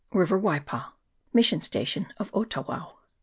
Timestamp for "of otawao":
2.17-2.93